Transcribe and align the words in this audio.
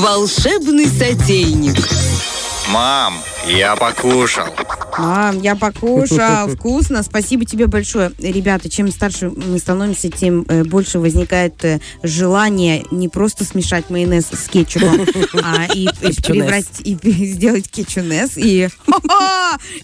Волшебный 0.00 0.86
сотейник. 0.86 1.76
Мам, 2.68 3.22
я 3.46 3.76
покушал. 3.76 4.46
Мам, 4.98 5.40
я 5.40 5.56
покушал. 5.56 6.48
Вкусно. 6.54 7.02
Спасибо 7.02 7.44
тебе 7.44 7.66
большое. 7.66 8.12
Ребята, 8.18 8.68
чем 8.68 8.90
старше 8.90 9.30
мы 9.30 9.58
становимся, 9.58 10.10
тем 10.10 10.44
э, 10.48 10.64
больше 10.64 10.98
возникает 10.98 11.64
э, 11.64 11.80
желание 12.02 12.84
не 12.90 13.08
просто 13.08 13.44
смешать 13.44 13.90
майонез 13.90 14.26
с 14.32 14.48
кетчупом, 14.48 15.06
а 15.42 15.66
и, 15.74 15.84
и 15.84 16.22
превратить, 16.22 16.80
и 16.84 17.26
сделать 17.26 17.70
кетчунес, 17.70 18.36
и, 18.36 18.68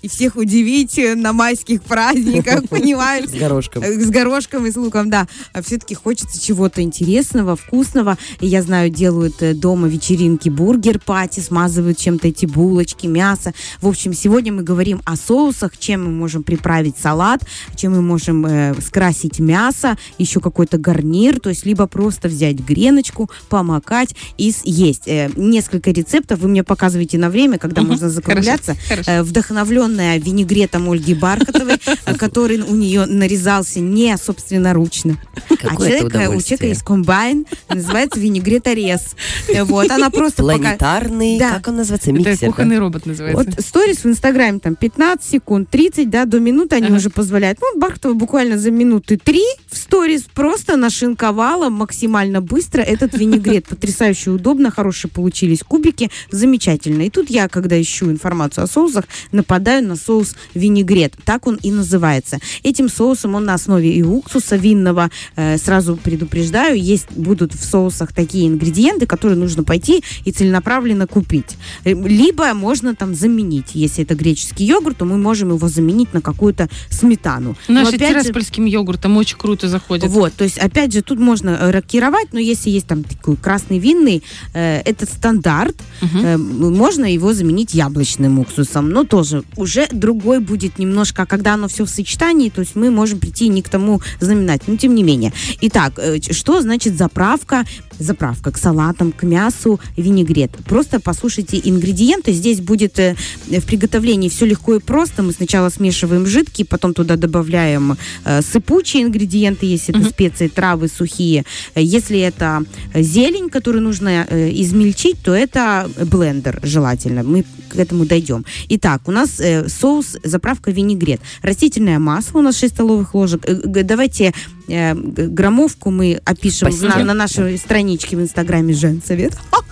и 0.02 0.08
всех 0.08 0.36
удивить 0.36 0.98
на 1.16 1.32
майских 1.32 1.82
праздниках, 1.82 2.68
понимаешь? 2.68 3.28
С 3.28 3.34
горошком. 3.34 3.82
Э, 3.82 4.00
С 4.00 4.10
горошком 4.10 4.66
и 4.66 4.70
с 4.70 4.76
луком, 4.76 5.10
да. 5.10 5.26
А 5.52 5.62
все-таки 5.62 5.94
хочется 5.94 6.42
чего-то 6.42 6.82
интересного, 6.82 7.56
вкусного. 7.56 8.18
И 8.40 8.46
я 8.46 8.62
знаю, 8.62 8.90
делают 8.90 9.36
дома 9.58 9.88
вечеринки 9.88 10.48
бургер-пати, 10.48 11.40
смазывают 11.40 11.98
чем-то 11.98 12.28
эти 12.28 12.46
булочки, 12.46 13.06
мясо. 13.06 13.52
В 13.80 13.88
общем, 13.88 14.12
сегодня 14.12 14.52
мы 14.52 14.62
говорим 14.62 14.95
о 15.04 15.16
соусах, 15.16 15.76
чем 15.78 16.04
мы 16.04 16.10
можем 16.10 16.42
приправить 16.42 16.96
салат, 16.98 17.42
чем 17.74 17.92
мы 17.92 18.02
можем 18.02 18.46
э, 18.46 18.74
скрасить 18.80 19.38
мясо, 19.38 19.96
еще 20.18 20.40
какой-то 20.40 20.78
гарнир, 20.78 21.40
то 21.40 21.48
есть 21.50 21.66
либо 21.66 21.86
просто 21.86 22.28
взять 22.28 22.56
греночку, 22.56 23.30
помакать 23.48 24.14
и 24.38 24.50
съесть. 24.52 25.02
Э, 25.06 25.30
несколько 25.36 25.90
рецептов 25.90 26.38
вы 26.40 26.48
мне 26.48 26.64
показываете 26.64 27.18
на 27.18 27.30
время, 27.30 27.58
когда 27.58 27.80
Мгм, 27.82 27.90
можно 27.92 28.10
закругляться. 28.10 28.76
хорошо. 28.88 29.10
Э, 29.10 29.22
вдохновленная 29.22 30.18
винегретом 30.18 30.88
Ольги 30.90 31.14
Бархатовой, 31.14 31.78
э, 32.06 32.14
который 32.14 32.60
у 32.60 32.74
нее 32.74 33.06
нарезался 33.06 33.80
не 33.80 34.16
собственноручно. 34.16 35.18
А 35.50 35.56
Какое 35.56 35.88
это 35.88 36.10
человек, 36.10 36.14
э, 36.32 36.36
у 36.36 36.40
человека 36.40 36.66
есть 36.66 36.82
комбайн, 36.82 37.46
называется 37.68 38.20
винегреторез. 38.20 39.14
Э, 39.48 39.64
Вот, 39.64 39.90
она 39.90 40.10
просто. 40.10 40.42
Планетарный, 40.42 41.38
как 41.38 41.68
он 41.68 41.76
называется, 41.76 42.12
миксер, 42.12 42.48
кухонный 42.48 42.78
робот 42.78 43.06
называется. 43.06 43.44
Вот 43.56 43.64
сторис 43.64 43.98
в 43.98 44.06
Инстаграме 44.06 44.58
там 44.58 44.74
15 44.86 45.28
секунд, 45.28 45.68
30, 45.68 46.08
да, 46.10 46.26
до 46.26 46.38
минуты 46.38 46.76
они 46.76 46.86
Ага. 46.86 46.96
уже 46.96 47.10
позволяют. 47.10 47.58
Ну, 47.60 47.80
Бархатова 47.80 48.14
буквально 48.14 48.56
за 48.56 48.70
минуты 48.70 49.16
три 49.16 49.42
в 49.68 49.76
сторис 49.76 50.22
просто 50.32 50.76
нашинковала 50.76 51.70
максимально 51.70 52.40
быстро 52.40 52.82
этот 52.82 53.14
винегрет. 53.18 53.66
Потрясающе 53.68 54.30
удобно, 54.30 54.70
хорошие 54.70 55.10
получились 55.10 55.62
кубики, 55.64 56.08
замечательно. 56.30 57.02
И 57.02 57.10
тут 57.10 57.30
я, 57.30 57.48
когда 57.48 57.80
ищу 57.80 58.08
информацию 58.12 58.62
о 58.62 58.66
соусах, 58.68 59.06
нападаю 59.32 59.84
на 59.88 59.96
соус 59.96 60.36
винегрет. 60.54 61.14
Так 61.24 61.48
он 61.48 61.56
и 61.56 61.72
называется. 61.72 62.38
Этим 62.62 62.88
соусом 62.88 63.34
он 63.34 63.44
на 63.44 63.54
основе 63.54 63.92
и 63.92 64.04
уксуса 64.04 64.54
винного. 64.54 65.10
Э, 65.34 65.58
сразу 65.58 65.96
предупреждаю, 65.96 66.80
есть 66.80 67.10
будут 67.10 67.54
в 67.54 67.64
соусах 67.64 68.12
такие 68.12 68.46
ингредиенты, 68.46 69.06
которые 69.06 69.36
нужно 69.36 69.64
пойти 69.64 70.04
и 70.24 70.30
целенаправленно 70.30 71.08
купить. 71.08 71.56
Э, 71.84 71.92
Либо 71.92 72.54
можно 72.54 72.94
там 72.94 73.16
заменить. 73.16 73.74
Если 73.74 74.04
это 74.04 74.14
греческий 74.14 74.64
йогурт, 74.64 74.75
то 74.94 75.04
мы 75.04 75.16
можем 75.18 75.50
его 75.54 75.68
заменить 75.68 76.12
на 76.14 76.20
какую-то 76.20 76.68
сметану. 76.90 77.56
Но 77.68 77.74
Наши 77.82 77.96
опять 77.96 78.08
же- 78.16 78.20
тираспольским 78.22 78.64
йогуртом 78.64 79.16
очень 79.16 79.36
круто 79.36 79.68
заходит. 79.68 80.10
вот, 80.10 80.32
то 80.34 80.44
есть, 80.44 80.58
опять 80.58 80.92
же, 80.92 81.02
тут 81.02 81.18
можно 81.18 81.50
э, 81.50 81.70
рокировать, 81.70 82.32
но 82.32 82.38
если 82.40 82.70
есть 82.70 82.86
там 82.86 83.02
такой 83.02 83.36
красный 83.36 83.78
винный, 83.78 84.22
э, 84.54 84.80
это 84.84 85.06
стандарт, 85.06 85.76
Мгм. 86.00 86.18
э, 86.24 86.36
можно 86.36 87.04
его 87.12 87.32
заменить 87.32 87.74
яблочным 87.74 88.38
уксусом, 88.38 88.90
но 88.90 89.04
тоже 89.04 89.42
уже 89.56 89.86
другой 89.92 90.40
будет 90.40 90.78
немножко, 90.78 91.22
а 91.22 91.26
когда 91.26 91.54
оно 91.54 91.68
все 91.68 91.84
в 91.84 91.90
сочетании, 91.90 92.50
то 92.50 92.60
есть 92.60 92.76
мы 92.76 92.90
можем 92.90 93.18
прийти 93.18 93.48
не 93.48 93.62
к 93.62 93.68
тому 93.68 94.00
знаменать, 94.20 94.62
но 94.66 94.76
тем 94.76 94.94
не 94.94 95.02
менее. 95.02 95.32
Итак, 95.62 95.94
э, 95.98 96.18
что 96.30 96.60
значит 96.60 96.96
заправка? 96.96 97.64
Заправка 97.98 98.52
к 98.52 98.58
салатам, 98.58 99.10
к 99.10 99.22
мясу, 99.22 99.80
винегрет. 99.96 100.50
Просто 100.66 101.00
послушайте 101.00 101.58
ингредиенты. 101.64 102.32
Здесь 102.32 102.60
будет 102.60 102.98
э, 102.98 103.16
в 103.48 103.62
приготовлении 103.64 104.28
все 104.28 104.44
легко 104.44 104.65
и 104.74 104.80
просто. 104.80 105.22
Мы 105.22 105.32
сначала 105.32 105.68
смешиваем 105.70 106.26
жидкий, 106.26 106.64
потом 106.64 106.94
туда 106.94 107.16
добавляем 107.16 107.96
э, 108.24 108.42
сыпучие 108.42 109.02
ингредиенты, 109.04 109.66
если 109.66 109.94
это 109.94 110.00
Мгм. 110.04 110.10
специи, 110.10 110.48
травы 110.48 110.88
сухие. 110.88 111.44
Если 111.74 112.18
это 112.18 112.64
зелень, 112.94 113.48
которую 113.50 113.82
нужно 113.82 114.26
э, 114.28 114.50
измельчить, 114.52 115.18
то 115.22 115.34
это 115.34 115.88
блендер 116.10 116.60
желательно. 116.62 117.22
Мы 117.22 117.44
к 117.68 117.76
этому 117.76 118.04
дойдем. 118.06 118.44
Итак, 118.68 119.02
у 119.06 119.10
нас 119.10 119.40
э, 119.40 119.68
соус, 119.68 120.16
заправка 120.24 120.70
винегрет. 120.70 121.20
Растительное 121.42 121.98
масло 121.98 122.38
у 122.38 122.42
нас 122.42 122.58
6 122.58 122.74
столовых 122.74 123.14
ложек. 123.14 123.42
Э, 123.46 123.54
Давайте 123.82 124.32
э, 124.68 124.94
граммовку 124.94 125.90
мы 125.90 126.20
опишем 126.24 126.70
Спасибо. 126.72 126.98
на, 126.98 127.04
на 127.04 127.14
нашей 127.14 127.58
страничке 127.58 128.16
в 128.16 128.20
Инстаграме 128.20 128.72
Женсовет. 128.74 129.34
Э, 129.34 129.56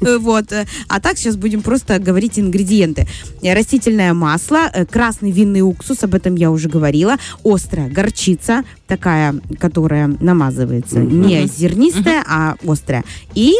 Вот. 0.00 0.52
э, 0.52 0.66
А 0.88 1.00
так 1.00 1.18
сейчас 1.18 1.36
будем 1.36 1.62
просто 1.62 1.98
говорить 1.98 2.38
ингредиенты. 2.38 3.06
Э, 3.42 3.54
Растительное 3.54 4.14
масло, 4.14 4.70
э, 4.72 4.84
красный 4.86 5.30
винный 5.30 5.62
уксус, 5.62 6.02
об 6.04 6.14
этом 6.14 6.34
я 6.36 6.50
уже 6.50 6.68
говорила, 6.68 7.16
острая 7.44 7.88
горчица, 7.88 8.64
такая, 8.86 9.34
которая 9.58 10.08
намазывается, 10.20 10.98
не 10.98 11.46
зернистая, 11.46 12.24
а 12.26 12.56
острая. 12.66 13.04
И 13.34 13.54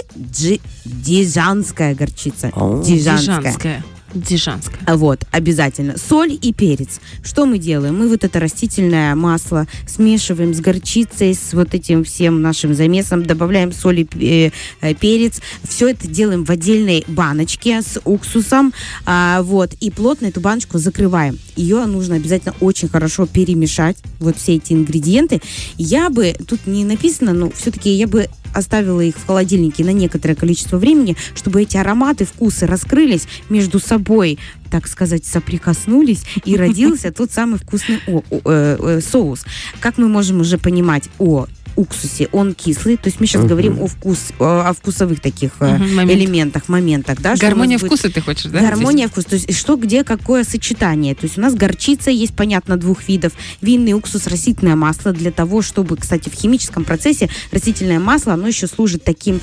дижанская 0.85 1.95
горчица. 1.95 2.51
Дижанская. 2.85 3.85
Дижанская. 4.15 4.81
А 4.87 4.97
Вот, 4.97 5.25
обязательно. 5.31 5.97
Соль 5.99 6.39
и 6.41 6.53
перец. 6.53 7.01
Что 7.23 7.47
мы 7.47 7.59
делаем? 7.59 7.99
Мы 7.99 8.09
вот 8.09 8.25
это 8.25 8.41
растительное 8.41 9.15
масло 9.15 9.67
смешиваем 9.87 10.55
с 10.55 10.61
горчицей, 10.61 11.35
с 11.35 11.53
вот 11.53 11.75
этим 11.75 12.05
всем 12.05 12.43
нашим 12.43 12.75
замесом, 12.75 13.25
добавляем 13.25 13.73
соль 13.73 14.07
и 14.15 14.53
э, 14.81 14.95
перец. 14.95 15.41
Все 15.63 15.89
это 15.89 16.09
делаем 16.09 16.45
в 16.45 16.51
отдельной 16.51 17.05
баночке 17.07 17.83
с 17.83 18.01
уксусом. 18.05 18.73
А, 19.07 19.43
вот, 19.43 19.73
и 19.81 19.91
плотно 19.91 20.27
эту 20.27 20.41
баночку 20.41 20.79
закрываем. 20.79 21.39
Ее 21.57 21.85
нужно 21.87 22.17
обязательно 22.17 22.55
очень 22.61 22.89
хорошо 22.89 23.27
перемешать, 23.27 23.97
вот 24.19 24.37
все 24.37 24.57
эти 24.57 24.73
ингредиенты. 24.73 25.41
Я 25.77 26.11
бы, 26.11 26.35
тут 26.47 26.67
не 26.67 26.85
написано, 26.85 27.33
но 27.33 27.51
все-таки 27.51 27.91
я 27.91 28.07
бы 28.07 28.29
оставила 28.55 29.01
их 29.01 29.17
в 29.17 29.27
холодильнике 29.27 29.85
на 29.85 29.93
некоторое 29.93 30.35
количество 30.35 30.77
времени, 30.77 31.17
чтобы 31.35 31.63
эти 31.63 31.77
ароматы, 31.77 32.25
вкусы 32.25 32.67
раскрылись 32.67 33.27
между 33.49 33.79
собой, 33.79 34.00
собой 34.01 34.39
так 34.71 34.87
сказать, 34.89 35.25
соприкоснулись, 35.27 36.23
и 36.45 36.57
родился 36.57 37.11
тот 37.17 37.31
самый 37.33 37.59
вкусный 37.59 38.01
э, 38.07 38.21
э, 38.45 39.01
соус. 39.01 39.45
Как 39.81 39.99
мы 39.99 40.09
можем 40.09 40.41
уже 40.41 40.59
понимать 40.59 41.09
о 41.19 41.47
уксусе, 41.77 42.29
он 42.33 42.53
кислый, 42.53 42.97
то 42.97 43.07
есть 43.07 43.21
мы 43.21 43.27
сейчас 43.27 43.45
говорим 43.45 43.81
о, 43.81 43.87
вкус, 43.87 44.33
о, 44.41 44.73
вкусовых 44.75 45.21
таких 45.21 45.53
э, 45.61 45.79
момент. 45.79 46.11
элементах, 46.11 46.69
моментах. 46.69 47.21
Да, 47.23 47.37
Гармония 47.37 47.79
будет- 47.79 47.93
вкуса 47.93 48.13
ты 48.13 48.21
хочешь, 48.21 48.51
да? 48.51 48.61
Гармония 48.61 49.07
вкуса. 49.09 49.29
То 49.29 49.37
есть 49.37 49.57
что, 49.57 49.77
где, 49.77 50.03
какое 50.03 50.43
сочетание. 50.45 51.15
То 51.15 51.27
есть 51.27 51.39
у 51.39 51.41
нас 51.41 51.55
горчица 51.55 52.11
есть, 52.11 52.35
понятно, 52.35 52.77
двух 52.77 53.07
видов. 53.09 53.33
Винный 53.63 53.93
уксус, 53.93 54.27
растительное 54.27 54.75
масло 54.75 55.13
для 55.13 55.31
того, 55.31 55.63
чтобы, 55.63 55.97
кстати, 55.97 56.29
в 56.29 56.35
химическом 56.35 56.85
процессе 56.85 57.31
растительное 57.53 58.01
масло, 58.01 58.35
оно 58.35 58.49
еще 58.49 58.67
служит 58.67 59.05
таким, 59.05 59.41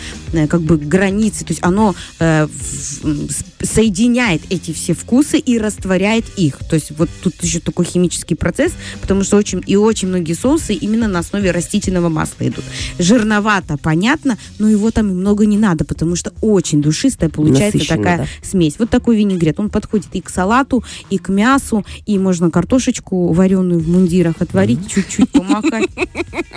как 0.50 0.62
бы, 0.62 0.78
границей. 0.78 1.46
То 1.48 1.54
есть 1.54 1.64
оно 1.64 1.96
э, 2.20 2.46
в- 2.46 3.66
соединяет 3.66 4.42
эти 4.50 4.74
все 4.74 4.94
вкусы 4.94 5.16
и 5.23 5.57
растворяет 5.57 6.25
их. 6.38 6.59
То 6.69 6.75
есть 6.75 6.91
вот 6.97 7.09
тут 7.22 7.33
еще 7.41 7.59
такой 7.59 7.85
химический 7.85 8.35
процесс, 8.35 8.73
потому 9.01 9.23
что 9.23 9.38
очень, 9.38 9.63
и 9.66 9.75
очень 9.75 10.07
многие 10.07 10.33
соусы 10.33 10.73
именно 10.73 11.07
на 11.07 11.19
основе 11.19 11.51
растительного 11.51 12.09
масла 12.09 12.47
идут. 12.47 12.63
Жирновато, 13.00 13.78
понятно, 13.78 14.38
но 14.59 14.69
его 14.69 14.91
там 14.91 15.09
и 15.09 15.13
много 15.13 15.45
не 15.45 15.57
надо, 15.57 15.85
потому 15.85 16.16
что 16.16 16.33
очень 16.41 16.81
душистая 16.81 17.29
получается 17.29 17.78
Насыщенно, 17.78 18.03
такая 18.03 18.17
да. 18.19 18.25
смесь. 18.44 18.75
Вот 18.79 18.89
такой 18.89 19.17
винегрет. 19.17 19.59
Он 19.59 19.69
подходит 19.69 20.09
и 20.13 20.22
к 20.22 20.29
салату, 20.29 20.83
и 21.09 21.17
к 21.17 21.29
мясу, 21.29 21.85
и 22.05 22.19
можно 22.19 22.51
картошечку 22.51 23.34
вареную 23.34 23.79
в 23.79 23.88
мундирах 23.88 24.35
отварить, 24.39 24.89
чуть-чуть 24.89 25.31
помакать. 25.31 25.89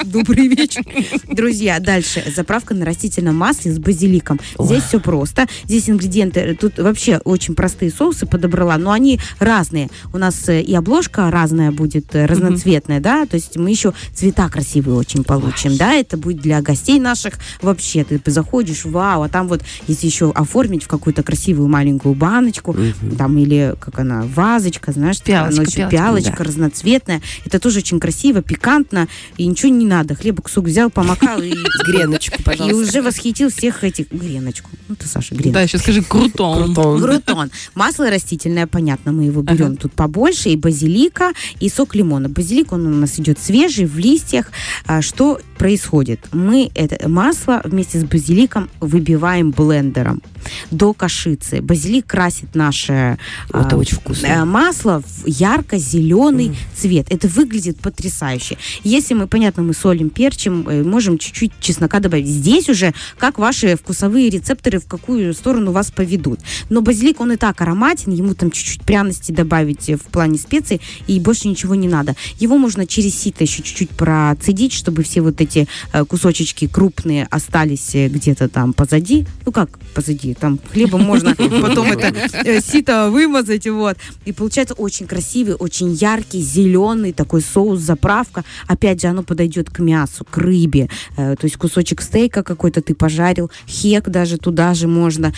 Добрый 0.05 0.49
вечер. 0.49 0.83
Друзья, 1.29 1.79
дальше. 1.81 2.25
Заправка 2.35 2.75
на 2.75 2.85
растительном 2.85 3.37
масле 3.37 3.73
с 3.73 3.79
базиликом. 3.79 4.41
Здесь 4.59 4.85
все 4.85 5.01
просто. 5.01 5.47
Здесь 5.65 5.89
ингредиенты, 5.89 6.57
тут 6.61 6.79
вообще 6.79 7.19
очень 7.25 7.55
простые 7.55 7.91
соусы 7.91 8.27
подобрала, 8.51 8.79
но 8.79 8.91
они 8.91 9.21
разные. 9.39 9.89
У 10.13 10.19
нас 10.19 10.49
э, 10.49 10.61
и 10.61 10.75
обложка 10.75 11.31
разная 11.31 11.71
будет, 11.71 12.15
э, 12.15 12.27
разноцветная, 12.27 13.01
да, 13.01 13.27
то 13.27 13.37
есть 13.37 13.57
мы 13.57 13.71
еще 13.71 13.93
цвета 14.13 14.49
красивые 14.49 14.97
очень 14.97 15.25
получим, 15.25 15.77
да, 15.77 15.93
это 15.95 16.17
будет 16.17 16.41
для 16.41 16.61
гостей 16.61 16.99
наших 16.99 17.35
вообще. 17.63 18.05
Ты 18.05 18.21
заходишь, 18.31 18.85
вау, 18.85 19.23
а 19.23 19.29
там 19.29 19.49
вот, 19.49 19.63
если 19.87 20.07
еще 20.07 20.31
оформить 20.33 20.85
в 20.85 20.89
какую-то 20.89 21.23
красивую 21.23 21.69
маленькую 21.69 22.15
баночку, 22.15 22.77
там 23.17 23.39
или 23.39 23.75
как 23.79 23.99
она, 24.01 24.25
вазочка, 24.35 24.93
знаешь, 24.93 25.21
Пиалочка, 25.21 25.55
она 25.55 25.63
еще 25.63 25.77
пиалочка, 25.77 25.97
пиалочка 25.97 26.39
да. 26.39 26.45
разноцветная. 26.45 27.23
Это 27.45 27.59
тоже 27.59 27.79
очень 27.79 28.01
красиво, 28.01 28.43
пикантно, 28.43 29.09
и 29.37 29.47
ничего 29.47 29.73
не 29.73 29.87
надо. 29.87 30.15
Хлеба 30.15 30.43
кусок 30.43 30.65
взял, 30.67 30.91
помакал 30.91 31.41
и 31.41 31.53
Греночку, 31.87 32.37
и 32.39 32.43
пожалуйста. 32.43 32.77
уже 32.77 33.03
восхитил 33.03 33.51
всех 33.51 33.85
этих 33.85 34.11
греночку. 34.11 34.71
Ну 34.89 34.97
ты, 34.97 35.07
Саша, 35.07 35.35
греночку. 35.35 35.55
Да, 35.55 35.63
еще 35.63 35.79
скажи 35.79 36.03
крутон. 36.03 36.75
Крутон. 36.75 37.01
Грутон. 37.01 37.51
Масло 37.75 38.11
растительное, 38.11 38.40
понятно, 38.67 39.13
мы 39.13 39.25
его 39.25 39.43
берем 39.43 39.67
Ага. 39.67 39.77
тут 39.77 39.93
побольше, 39.93 40.51
и 40.51 40.57
базилика, 40.57 41.33
и 41.61 41.69
сок 41.69 41.95
лимона. 41.95 42.29
Базилик, 42.29 42.73
он 42.73 42.87
у 42.87 42.91
нас 42.91 43.19
идет 43.19 43.39
свежий, 43.39 43.87
в 43.87 43.99
листьях. 43.99 44.51
А, 44.87 45.03
что 45.03 45.41
происходит? 45.61 46.21
Мы 46.33 46.71
это 46.75 47.07
масло 47.07 47.61
вместе 47.65 48.01
с 48.01 48.05
базиликом 48.05 48.71
выбиваем 48.81 49.51
блендером 49.51 50.23
до 50.71 50.95
кашицы. 50.95 51.61
Базилик 51.61 52.07
красит 52.07 52.55
наше 52.55 53.19
Это 53.51 53.69
а, 53.73 53.77
очень 53.77 53.97
вкусно. 53.97 54.27
э, 54.27 54.45
масло 54.45 55.03
в 55.07 55.27
ярко-зеленый 55.27 56.57
цвет. 56.75 57.07
Это 57.11 57.29
выглядит 57.29 57.79
потрясающе. 57.79 58.57
Если 58.85 59.13
мы, 59.13 59.27
понятно, 59.27 59.63
мы 59.63 59.75
солим, 59.75 60.09
перчим, 60.09 60.67
э, 60.67 60.83
можем 60.83 61.19
чуть-чуть 61.19 61.53
чеснока 61.61 62.01
добавить. 62.01 62.27
Здесь 62.27 62.71
уже 62.71 62.95
как 63.19 63.39
ваши 63.39 63.77
вкусовые 63.77 64.31
рецепторы 64.31 64.79
в 64.79 64.87
какую 64.87 65.35
сторону 65.35 65.73
вас 65.73 65.91
поведут. 65.91 66.41
Но 66.71 66.81
базилик, 66.81 67.21
он 67.21 67.33
и 67.33 67.37
так 67.37 67.61
ароматен, 67.61 68.13
ему 68.13 68.35
там 68.35 68.51
чуть-чуть 68.51 68.83
пряности 68.83 69.33
добавить 69.33 69.89
в 69.91 70.11
плане 70.11 70.39
специй, 70.39 70.81
и 71.07 71.21
больше 71.21 71.49
ничего 71.49 71.75
не 71.75 71.89
надо. 71.89 72.17
Его 72.39 72.57
можно 72.57 72.87
через 72.87 73.19
сито 73.19 73.45
еще 73.45 73.63
чуть-чуть 73.63 73.91
процедить, 73.91 74.73
чтобы 74.73 75.03
все 75.03 75.21
вот 75.21 75.41
эти 75.41 75.50
э, 75.57 76.05
кусочечки 76.05 76.67
крупные 76.67 77.27
остались 77.31 77.95
э, 77.95 78.09
где-то 78.09 78.49
там 78.49 78.73
позади. 78.73 79.27
Ну 79.45 79.53
как 79.53 79.79
позади? 79.95 80.35
Там 80.35 80.59
хлебом 80.73 81.03
можно 81.03 81.35
потом 81.37 81.93
это 81.93 82.13
э, 82.45 82.61
сито 82.61 83.11
вымазать, 83.11 83.67
вот. 83.69 83.97
И 84.25 84.33
получается 84.33 84.75
очень 84.75 85.07
красивый, 85.07 85.55
очень 85.55 85.93
яркий, 85.93 86.41
зеленый 86.41 87.13
такой 87.13 87.43
соус, 87.43 87.81
заправка. 87.81 88.45
Опять 88.67 89.01
же, 89.01 89.09
оно 89.09 89.23
подойдет 89.23 89.71
к 89.71 89.79
мясу, 89.81 90.25
к 90.25 90.37
рыбе. 90.39 90.89
То 91.17 91.39
есть 91.43 91.57
кусочек 91.57 92.03
стейка 92.03 92.43
какой-то 92.43 92.81
ты 92.83 92.95
пожарил, 92.95 93.51
хек 93.67 94.09
даже 94.09 94.39
туда 94.39 94.75
же 94.75 94.89
можно. 94.89 95.33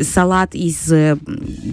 Салат 0.00 0.54
из 0.54 0.92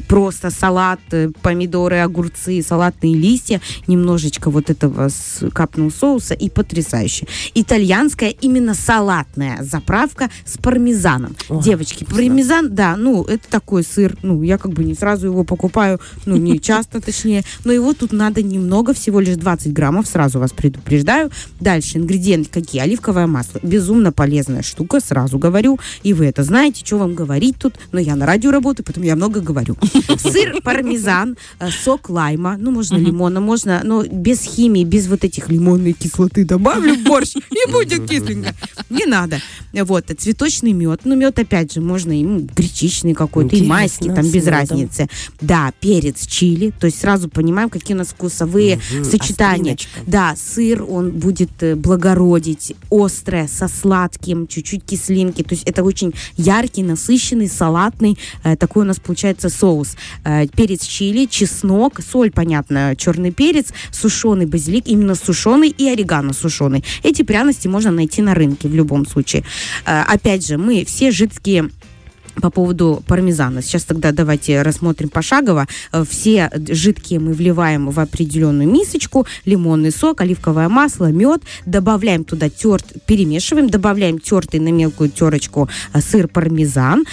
просто 0.07 0.49
салат, 0.49 0.99
помидоры, 1.41 1.97
огурцы, 1.97 2.61
салатные 2.61 3.15
листья, 3.15 3.61
немножечко 3.87 4.49
вот 4.49 4.69
этого 4.69 5.09
капнул 5.53 5.91
соуса 5.91 6.33
и 6.33 6.49
потрясающе. 6.49 7.27
Итальянская 7.67 8.29
именно 8.29 8.73
салатная 8.73 9.61
заправка 9.61 10.29
с 10.45 10.57
пармезаном. 10.57 11.35
О, 11.49 11.61
Девочки, 11.61 12.05
пармезан, 12.05 12.73
да, 12.73 12.95
ну, 12.95 13.25
это 13.25 13.43
такой 13.49 13.83
сыр, 13.83 14.15
ну, 14.23 14.41
я 14.41 14.57
как 14.57 14.71
бы 14.71 14.85
не 14.85 14.93
сразу 14.93 15.27
его 15.27 15.43
покупаю, 15.43 15.99
ну, 16.25 16.37
не 16.37 16.59
часто, 16.61 17.01
точнее, 17.01 17.43
но 17.65 17.73
его 17.73 17.93
тут 17.93 18.13
надо 18.13 18.41
немного, 18.41 18.93
всего 18.93 19.19
лишь 19.19 19.35
20 19.35 19.73
граммов, 19.73 20.07
сразу 20.07 20.39
вас 20.39 20.53
предупреждаю. 20.53 21.29
Дальше, 21.59 21.97
ингредиенты 21.97 22.49
какие? 22.49 22.81
Оливковое 22.81 23.27
масло, 23.27 23.59
безумно 23.61 24.13
полезная 24.13 24.61
штука, 24.61 25.01
сразу 25.01 25.37
говорю, 25.37 25.77
и 26.03 26.13
вы 26.13 26.27
это 26.27 26.43
знаете, 26.43 26.85
что 26.85 26.97
вам 26.97 27.15
говорить 27.15 27.57
тут, 27.59 27.73
но 27.91 27.99
я 27.99 28.15
на 28.15 28.25
радио 28.25 28.51
работаю, 28.51 28.85
поэтому 28.85 29.05
я 29.05 29.17
много 29.17 29.41
говорю. 29.41 29.75
Сыр, 30.19 30.61
пармезан, 30.63 31.35
э, 31.59 31.67
сок 31.69 32.09
лайма, 32.09 32.55
ну, 32.57 32.71
можно 32.71 32.95
лимона, 32.95 33.41
можно, 33.41 33.81
но 33.83 34.05
без 34.05 34.39
химии, 34.39 34.85
без 34.85 35.07
вот 35.07 35.25
этих 35.25 35.49
лимонной 35.49 35.91
кислоты 35.91 36.45
добавлю 36.45 36.95
в 36.95 37.03
борщ, 37.03 37.33
и 37.65 37.71
будет 37.71 38.07
кисленько. 38.09 38.53
Не 38.89 39.05
надо. 39.05 39.39
Вот, 39.73 40.05
цветочный 40.17 40.73
мед. 40.73 41.01
Ну, 41.03 41.15
мед, 41.15 41.37
опять 41.39 41.73
же, 41.73 41.81
можно 41.81 42.11
и 42.19 42.23
гречичный 42.23 43.13
какой-то, 43.13 43.55
и 43.55 43.61
майский, 43.63 44.09
там 44.09 44.29
без 44.29 44.45
разницы. 44.47 45.07
Да, 45.41 45.71
перец, 45.79 46.25
чили. 46.27 46.71
То 46.79 46.87
есть 46.87 46.99
сразу 46.99 47.29
понимаем, 47.29 47.69
какие 47.69 47.95
у 47.95 47.97
нас 47.97 48.09
вкусовые 48.09 48.79
Мгм, 48.91 49.05
сочетания. 49.05 49.77
Да, 50.05 50.35
сыр, 50.35 50.83
он 50.87 51.11
будет 51.11 51.51
э, 51.61 51.75
благородить, 51.75 52.73
острое, 52.89 53.47
со 53.47 53.67
сладким, 53.67 54.47
чуть-чуть 54.47 54.83
кислинки. 54.83 55.43
То 55.43 55.55
есть 55.55 55.63
это 55.67 55.83
очень 55.83 56.13
яркий, 56.37 56.83
насыщенный, 56.83 57.47
салатный. 57.49 58.17
э, 58.43 58.55
такой 58.55 58.83
у 58.83 58.87
нас 58.87 58.99
получается 58.99 59.49
соус. 59.49 59.95
Э, 60.23 60.47
перец 60.47 60.83
чили, 60.85 61.25
чеснок, 61.25 61.99
соль, 62.01 62.31
понятно, 62.31 62.95
черный 62.97 63.31
перец, 63.31 63.67
сушеный 63.91 64.45
базилик, 64.45 64.87
именно 64.87 65.15
сушеный 65.15 65.69
и 65.69 65.87
орегано 65.89 66.33
сушеный. 66.33 66.83
Эти 67.03 67.23
пряности 67.23 67.46
можно 67.67 67.91
найти 67.91 68.21
на 68.21 68.33
рынке 68.33 68.67
в 68.67 68.75
любом 68.75 69.05
случае. 69.05 69.43
Э, 69.85 70.01
опять 70.07 70.45
же, 70.45 70.57
мы 70.57 70.85
все 70.85 71.11
жидкие 71.11 71.69
по 72.41 72.49
поводу 72.49 73.03
пармезана. 73.07 73.61
Сейчас 73.61 73.83
тогда 73.83 74.11
давайте 74.11 74.61
рассмотрим 74.61 75.09
пошагово. 75.09 75.67
Э, 75.91 76.03
Все 76.07 76.51
жидкие 76.69 77.19
мы 77.19 77.33
вливаем 77.33 77.89
в 77.89 77.99
определенную 77.99 78.69
мисочку. 78.69 79.25
Лимонный 79.45 79.91
сок, 79.91 80.21
оливковое 80.21 80.69
масло, 80.69 81.11
мед. 81.11 81.41
Добавляем 81.65 82.23
туда 82.23 82.49
терт, 82.49 82.85
перемешиваем. 83.05 83.69
Добавляем 83.69 84.19
тертый 84.19 84.59
на 84.59 84.69
мелкую 84.69 85.09
терочку 85.09 85.69
э, 85.93 86.01
сыр 86.01 86.27
пармезан, 86.27 87.05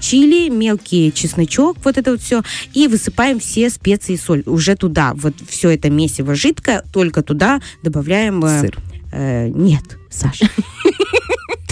чили, 0.00 0.48
мелкий 0.48 1.12
чесночок, 1.12 1.76
вот 1.84 1.98
это 1.98 2.12
вот 2.12 2.20
все. 2.20 2.42
И 2.74 2.88
высыпаем 2.88 3.38
все 3.38 3.70
специи 3.70 4.14
и 4.14 4.18
соль. 4.18 4.42
Уже 4.46 4.74
туда, 4.74 5.12
вот 5.14 5.34
все 5.48 5.70
это 5.70 5.90
месиво 5.90 6.34
жидкое, 6.34 6.82
только 6.92 7.22
туда 7.22 7.60
добавляем... 7.82 8.42
Сыр. 8.42 8.78
Э, 9.12 9.48
нет, 9.48 9.98
Саша. 10.10 10.46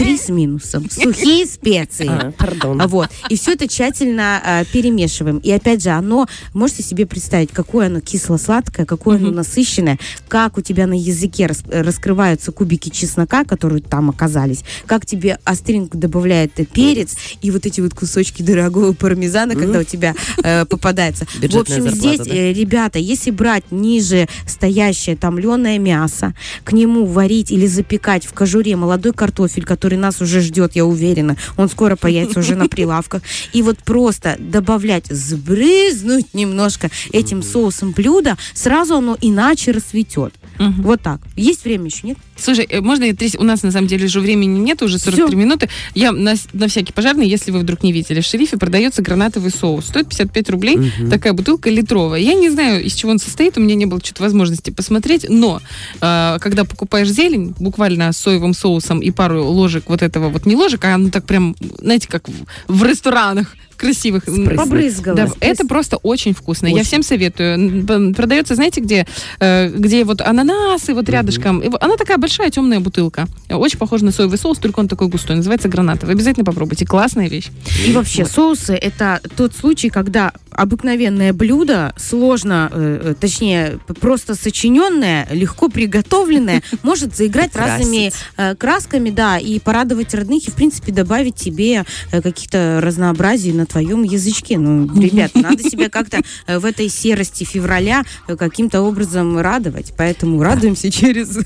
Три 0.01 0.17
с 0.17 0.29
минусом. 0.29 0.89
Сухие 0.89 1.45
специи. 1.45 2.07
А, 2.09 2.31
пардон. 2.31 2.81
А 2.81 2.87
Вот. 2.87 3.09
И 3.29 3.35
все 3.35 3.53
это 3.53 3.67
тщательно 3.67 4.41
э, 4.43 4.65
перемешиваем. 4.73 5.37
И 5.37 5.51
опять 5.51 5.83
же, 5.83 5.91
оно, 5.91 6.27
можете 6.55 6.81
себе 6.81 7.05
представить, 7.05 7.51
какое 7.51 7.85
оно 7.85 7.99
кисло-сладкое, 7.99 8.87
какое 8.87 9.17
оно 9.17 9.29
насыщенное, 9.29 9.99
как 10.27 10.57
у 10.57 10.61
тебя 10.61 10.87
на 10.87 10.97
языке 10.97 11.45
рас- 11.45 11.63
раскрываются 11.69 12.51
кубики 12.51 12.89
чеснока, 12.89 13.43
которые 13.43 13.83
там 13.83 14.09
оказались, 14.09 14.63
как 14.87 15.05
тебе 15.05 15.37
остринку 15.43 15.99
добавляет 15.99 16.59
э, 16.59 16.65
перец 16.65 17.15
и 17.43 17.51
вот 17.51 17.67
эти 17.67 17.79
вот 17.79 17.93
кусочки 17.93 18.41
дорогого 18.41 18.93
пармезана, 18.93 19.55
когда 19.55 19.79
у 19.79 19.83
тебя 19.83 20.15
э, 20.43 20.65
попадается. 20.65 21.25
В 21.25 21.57
общем, 21.57 21.83
зарплата, 21.83 21.95
здесь, 21.95 22.19
да? 22.19 22.33
э, 22.33 22.53
ребята, 22.53 22.97
если 22.97 23.29
брать 23.29 23.71
ниже 23.71 24.27
стоящее 24.47 25.15
томленое 25.15 25.77
мясо, 25.77 26.33
к 26.63 26.71
нему 26.73 27.05
варить 27.05 27.51
или 27.51 27.67
запекать 27.67 28.25
в 28.25 28.33
кожуре 28.33 28.75
молодой 28.75 29.13
картофель, 29.13 29.63
который 29.63 29.90
нас 29.97 30.21
уже 30.21 30.41
ждет, 30.41 30.75
я 30.75 30.85
уверена, 30.85 31.37
он 31.57 31.69
скоро 31.69 31.95
появится 31.95 32.39
уже 32.39 32.55
на 32.55 32.67
прилавках, 32.67 33.21
и 33.53 33.61
вот 33.61 33.77
просто 33.79 34.35
добавлять, 34.39 35.07
сбрызнуть 35.07 36.33
немножко 36.33 36.89
этим 37.11 37.43
соусом 37.43 37.91
блюда, 37.91 38.37
сразу 38.53 38.95
оно 38.95 39.17
иначе 39.21 39.71
расцветет. 39.71 40.33
Вот 40.59 41.01
так. 41.01 41.21
Есть 41.35 41.63
время 41.63 41.85
еще, 41.85 42.07
нет? 42.07 42.17
Слушай, 42.41 42.65
э, 42.69 42.81
можно 42.81 43.03
я 43.05 43.11
трис- 43.13 43.37
У 43.37 43.43
нас 43.43 43.63
на 43.63 43.71
самом 43.71 43.87
деле 43.87 44.07
же 44.07 44.19
времени 44.19 44.59
нет, 44.59 44.81
уже 44.81 44.97
43 44.99 45.27
Всё. 45.27 45.37
минуты. 45.37 45.69
Я 45.95 46.11
на, 46.11 46.33
на 46.53 46.67
всякий 46.67 46.93
пожарный, 46.93 47.27
если 47.27 47.51
вы 47.51 47.59
вдруг 47.59 47.83
не 47.83 47.91
видели, 47.91 48.21
в 48.21 48.25
шерифе 48.25 48.57
продается 48.57 49.01
гранатовый 49.01 49.51
соус. 49.51 49.85
Стоит 49.87 50.09
55 50.09 50.49
рублей, 50.49 50.77
Мгм. 50.77 51.09
такая 51.09 51.33
бутылка 51.33 51.69
литровая. 51.69 52.19
Я 52.19 52.33
не 52.33 52.49
знаю, 52.49 52.83
из 52.83 52.93
чего 52.93 53.11
он 53.11 53.19
состоит, 53.19 53.57
у 53.57 53.61
меня 53.61 53.75
не 53.75 53.85
было 53.85 53.99
что-то 54.03 54.23
возможности 54.23 54.69
посмотреть, 54.71 55.25
но 55.29 55.61
э, 56.01 56.37
когда 56.39 56.63
покупаешь 56.65 57.09
зелень, 57.09 57.53
буквально 57.59 58.11
с 58.11 58.17
соевым 58.17 58.53
соусом 58.53 58.99
и 58.99 59.11
пару 59.11 59.43
ложек 59.45 59.83
вот 59.87 60.01
этого, 60.01 60.29
вот 60.29 60.45
не 60.45 60.55
ложек, 60.55 60.83
а 60.85 60.97
ну 60.97 61.09
так 61.09 61.25
прям, 61.25 61.55
знаете, 61.79 62.07
как 62.07 62.27
в, 62.27 62.33
в 62.67 62.83
ресторанах 62.83 63.55
красивых. 63.81 64.27
м, 64.27 64.35
Спрыснуть. 64.35 64.57
Побрызгала. 64.57 65.15
да, 65.17 65.27
это 65.41 65.65
просто 65.67 65.97
очень 65.97 66.33
вкусно. 66.33 66.67
Я 66.67 66.75
Очень. 66.75 66.85
всем 66.85 67.03
советую. 67.03 68.13
Продается, 68.15 68.55
знаете, 68.55 68.79
где, 68.81 69.05
Э, 69.39 69.67
где 69.69 70.03
вот 70.03 70.21
ананасы 70.21 70.93
вот 70.93 71.09
рядышком. 71.09 71.61
Вот 71.61 71.81
Она 71.83 71.97
такая 71.97 72.17
большая 72.17 72.49
темная 72.51 72.79
бутылка. 72.79 73.27
Очень 73.49 73.79
похожа 73.79 74.05
на 74.05 74.11
соевый 74.11 74.37
соус, 74.37 74.59
только 74.59 74.79
он 74.79 74.87
такой 74.87 75.07
густой. 75.07 75.35
Называется 75.35 75.67
гранатовый. 75.67 76.15
Обязательно 76.15 76.45
попробуйте. 76.45 76.85
Классная 76.85 77.27
вещь. 77.27 77.49
И 77.87 77.91
вообще, 77.91 78.25
соусы– 78.25 78.73
это 78.81 79.19
тот 79.35 79.55
случай, 79.55 79.89
когда 79.89 80.31
обыкновенное 80.51 81.33
блюдо, 81.33 81.93
сложно, 81.97 82.69
э, 82.73 83.01
э, 83.11 83.15
точнее, 83.19 83.79
просто 83.99 84.35
сочиненное, 84.35 85.27
легко 85.31 85.69
приготовленное, 85.69 86.61
может 86.83 87.15
заиграть 87.15 87.51
Красить. 87.51 87.71
разными 87.79 88.11
э, 88.37 88.55
красками, 88.55 89.09
да, 89.09 89.37
и 89.37 89.59
порадовать 89.59 90.13
родных, 90.13 90.47
и, 90.47 90.51
в 90.51 90.55
принципе, 90.55 90.91
добавить 90.91 91.35
тебе 91.35 91.85
э, 92.11 92.21
каких-то 92.21 92.79
разнообразий 92.83 93.53
на 93.53 93.65
твоем 93.71 94.03
язычке. 94.03 94.57
Ну, 94.57 94.87
ребят, 94.99 95.31
надо 95.35 95.63
себя 95.63 95.89
как-то 95.89 96.21
э, 96.47 96.59
в 96.59 96.65
этой 96.65 96.89
серости 96.89 97.43
февраля 97.43 98.03
э, 98.27 98.35
каким-то 98.35 98.81
образом 98.81 99.39
радовать. 99.39 99.93
Поэтому 99.97 100.41
радуемся 100.43 100.91
через, 100.91 101.39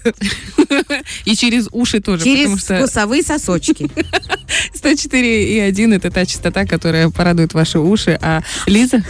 И 1.25 1.35
через 1.35 1.67
уши 1.71 2.01
тоже, 2.01 2.23
через 2.23 2.63
вкусовые 2.63 3.23
сосочки. 3.23 3.89
104,1 4.73 5.95
это 5.95 6.11
та 6.11 6.25
частота, 6.25 6.65
которая 6.65 7.09
порадует 7.09 7.53
ваши 7.53 7.79
уши. 7.79 8.17
А 8.21 8.41
Лиза... 8.65 9.03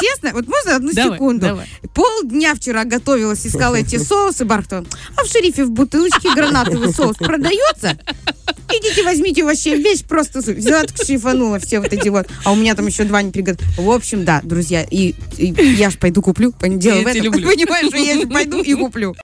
Честно, 0.00 0.32
вот 0.32 0.48
можно 0.48 0.76
одну 0.76 0.92
секунду? 0.92 1.60
Полдня 1.94 2.54
вчера 2.54 2.84
готовилась, 2.84 3.46
искала 3.46 3.76
эти 3.76 3.96
соусы, 3.96 4.44
Бархтова. 4.44 4.84
А 5.16 5.24
в 5.24 5.26
шерифе 5.28 5.64
в 5.64 5.70
бутылочке 5.70 6.34
гранатовый 6.34 6.92
соус 6.92 7.16
продается? 7.16 7.96
Идите, 8.72 9.02
возьмите 9.04 9.44
вообще 9.44 9.76
вещь, 9.76 10.02
просто 10.04 10.40
взяла, 10.40 10.82
так 10.82 10.96
шлифанула 11.04 11.58
все 11.58 11.80
вот 11.80 11.92
эти 11.92 12.08
вот. 12.08 12.26
А 12.44 12.52
у 12.52 12.56
меня 12.56 12.74
там 12.74 12.86
еще 12.86 13.04
два 13.04 13.22
не 13.22 13.30
приготовлены. 13.30 13.74
В 13.76 13.90
общем, 13.90 14.24
да, 14.24 14.40
друзья, 14.42 14.82
и, 14.90 15.14
и 15.36 15.46
я 15.74 15.90
ж 15.90 15.98
пойду 15.98 16.22
куплю. 16.22 16.52
Дело 16.60 16.98
Я 16.98 17.04
в 17.04 17.06
этом. 17.06 17.22
люблю. 17.22 17.48
Понимаешь, 17.50 17.86
что 17.86 17.96
я 17.96 18.26
пойду 18.26 18.60
и 18.62 18.74
куплю. 18.74 19.14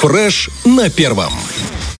Фреш 0.00 0.50
на 0.64 0.90
первом. 0.90 1.32